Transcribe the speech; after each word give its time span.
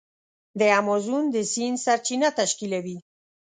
د 0.59 0.61
امازون 0.79 1.23
د 1.33 1.35
سیند 1.51 1.77
سرچینه 1.85 2.29
تشکیلوي. 2.39 2.97